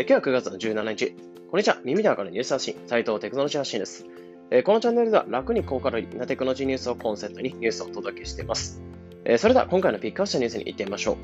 [0.00, 1.14] え、今日は9月の17日。
[1.50, 1.76] こんにちは。
[1.84, 4.06] 耳でわかるニュース発信、斉藤テクノロジー発信です。
[4.50, 8.80] え、このチャンネルでは楽に高カロリーなテクノロジーニュースをコンセプトにニュースをお届けしています。
[9.26, 11.16] え、それでは今回のピックアップしたニュースに行ってみましょう。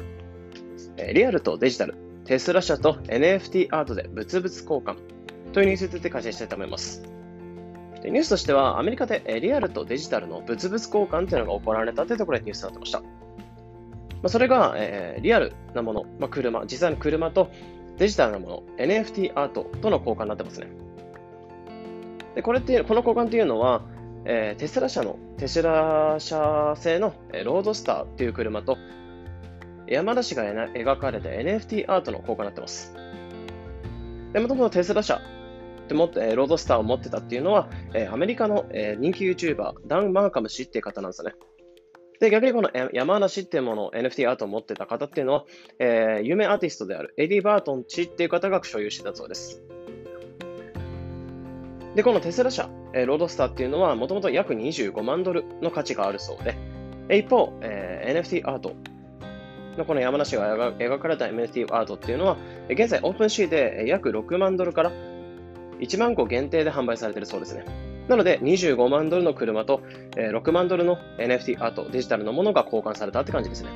[0.98, 1.94] えリアルとデジタル、
[2.26, 4.96] テスラ社と NFT アートで物々交換
[5.54, 7.02] というニュースについて解説したいと思います。
[8.04, 13.02] ニュースとしては、アメリカでリアルとデジタルの物々交換というのが行われたというところでニュースになってました。
[14.22, 17.50] ま、それが、え、リアルなもの、まあ、車、実際の車と
[17.98, 20.68] デジタルなもの、NFT アートとの交換になってますね。
[22.34, 23.82] でこれってこの交換というのは、
[24.26, 28.76] えー、テスラ社の、テスラ社製の、えー、ロードスターという車と、
[29.88, 32.94] 山田氏が描かれた NFT アートの交換になってます。
[34.32, 35.22] で、もともとテスラ社
[35.84, 41.34] ってもって、えー、ロードスターを持ってたっていうのは、えー、アメリカの、えー、人気 YouTuber、ダン・マーカム氏っていう方なんですよね。
[42.20, 45.44] で、逆にこの山梨っていうものを NFT アートを持ってた方っていうのは、
[45.78, 49.62] えー、有名アーティストであるエディ・バートン氏っていう方が所有してたそうです。
[51.94, 56.44] で、このテスラ社、えー、ロードスターっていうのは、もともと約25万ドルの価値があるそう
[57.08, 58.74] で、一方、えー、NFT アート
[59.76, 62.36] のこの山梨が描かれた NFT アートっていうのは、
[62.68, 64.92] 現在 OpenSea で約6万ドルから
[65.80, 67.64] 1万個限定で販売されているそうですね。
[68.08, 69.80] なので、25万ドルの車と、
[70.16, 73.70] えー、6万ドルの NFT アート、デジタルのものが交換されたって感じですね。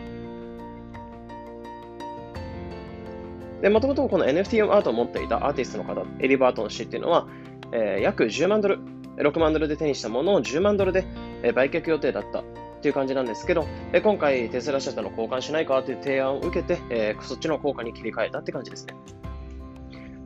[3.62, 7.26] で、もともとこの NFT アートを持っていたアーティストの方、エリバートン氏っていうのは、
[7.72, 8.78] えー、約10万ドル、
[9.16, 11.04] 6万ドルで手にしたものを10万ドルで、
[11.42, 12.44] えー、売却予定だったっ
[12.80, 18.94] ていう感じなんですけど、えー、今回テスラ社との交換しないかという提案を受けて、えー、そっちの効果に切り替えたって感じですね。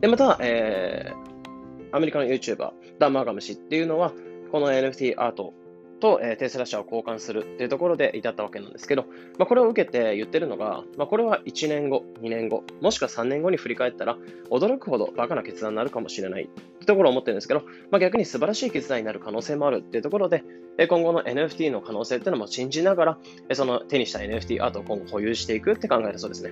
[0.01, 1.24] で、また、えー、
[1.95, 4.13] アメリカの YouTuber、ダン・マーガム氏っていうのは、
[4.51, 5.55] この NFT アート
[6.01, 9.05] と、えー、テスラ社を交換するっていうところで至ったわけなんですけど、
[9.39, 14.17] まあ、これを受けて言ってるのが、まあ、これは1年後、2年後、もしくは3年後に振り返ったら、
[14.51, 16.49] 驚くほどバカな決断になるかもしれないっ
[16.81, 17.63] てところを思ってるんですけど、
[17.93, 20.43] まあ、逆に素晴らしい決断になる可能性もあるっていうところで、
[20.89, 23.19] 今後の NFT の可能性っていうのも信じながら、
[23.53, 26.51] その手にした NFT アートを今後保有していくって考えるそうですね。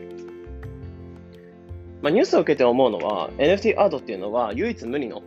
[2.03, 5.23] まあ、ニュースを受けて思うのは、NFT アートっていうのは唯一無二の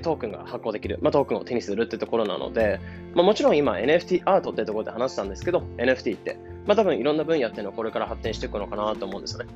[0.00, 2.80] トークンが発行できる、まあ、トークンを手にするってところなので、
[3.14, 9.50] まあ、もちろん今 NFT アートってところで話したんですけど、NFT って、まあ、多分いろんな分野っていうのはこれから発展していくのかなと思うんですよね。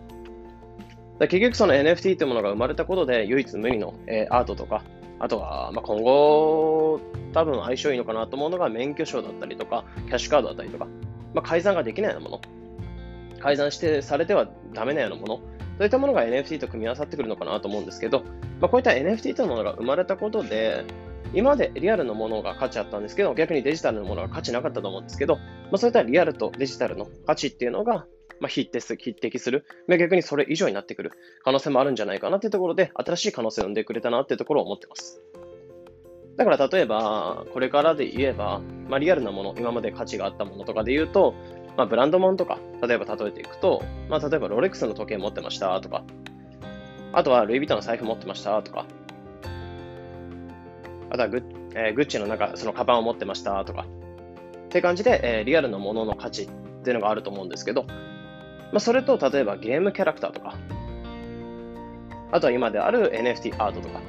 [1.20, 4.82] 結局その NFT ってものが生まれたことで唯一無二の、えー、アートとか、
[5.18, 7.00] あとは、まあ、今後
[7.32, 10.86] 多分相性いいのかなと思うのが免許証だったりとか、キャッシュカードだったりとか、
[11.32, 15.40] まあ、改ざんができないようなもの、改ざんしてされてはダメなようなもの、
[15.78, 18.22] そういったものが NFT と組み合わさってくるのかなと思うんですけど、
[18.60, 20.84] まあ、こういった NFT というものが生まれたことで、
[21.34, 25.42] 今までリアルのものが価値あったんですけど、逆にデジタルのものが価値なかったと思うんですけど、ま
[25.74, 28.06] あ、そういったリアルとデジタルの価値っていうのが、
[28.40, 35.20] まあ、匹敵す匹敵する、ま、逆にそれ以上になってくる可能性もあるんじゃないかなっていうところで、新しい可能性を生んでくれたなっていうところを思ってます。
[36.36, 41.34] だから例えば、これからで言えば、まあ、リアルなもの、今まで価値があったものとかで言うと、
[41.76, 46.04] まあ、ブランドもんとか、例えば例えていくと、まあ、例えばロレックスの時計持ってましたとか、
[47.12, 48.86] あとはルイ・ヴィトンの財布持ってましたとか、
[51.10, 51.42] あとはグ,、
[51.74, 53.86] えー、グッチのなんかそのカバンを持ってましたとか、
[54.66, 56.48] って感じで、えー、リアルのものの価値っ
[56.82, 60.56] ていうのがあると思うんですけど、まあ、それと例えばゲームキャラクターとか、
[62.32, 64.00] あとは今である NFT アートとか、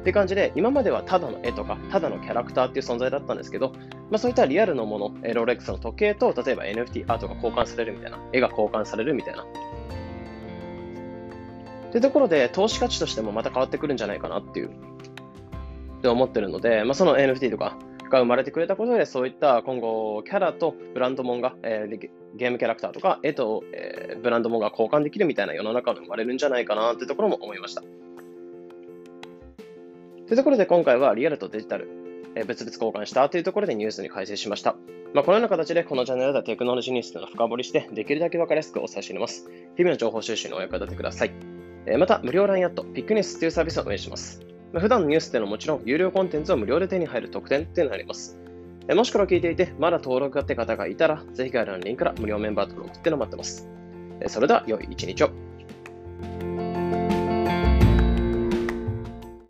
[0.00, 3.72] って感じで、今まではただの絵とか、ただのキャラクターっていう存在だったんですけど、
[4.10, 9.44] まあ、そういったリアルのもの、えロレックスの時計と、例えば NFT アートが交換されるみたいな、絵が交換されるみたいな。
[11.90, 17.76] というところで、投資価値としてもまた変わってくるんじゃないかなっていう、って思ってるので、まあ、その NFT とか
[18.10, 27.82] が生まれてくれたことで、そういった今後、キャラとブランドもんが、えー、ゲームキャラクターとか、絵と、えー、ブランドもんが交換できるみたいな世の中が生まれるんじゃないかなってところも思いました。
[27.82, 27.86] と
[30.30, 32.07] いうところで今回はリアルとデジタル、
[32.38, 34.76] えー、別々交換したというところでニュースに解説しました。
[35.12, 39.50] まあ、このような形でこのチャンネルではテクノロジーニュースというのを深掘りして、できるだけ分かりやすくお伝えしています。
[39.76, 41.32] 日々の情報収集にお役立てください。
[41.98, 44.42] また、無料 LINE アット、ピックニュースというサービスを運営します。
[44.72, 48.38] ま、普段のニュースっていうのはもちろん、有料コンテンツを無料で手に入る特典っていうのあります。
[48.94, 53.68] もしこれを聞いていて、まだ登録がって方がいたら、ぜひ概要欄のリンクから無料メンバー登録っていうのを待ってます。
[54.26, 55.47] それでは、良い一日を。